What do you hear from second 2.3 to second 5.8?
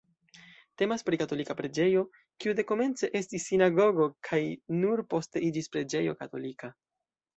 kiu dekomence estis sinagogo kaj nur poste iĝis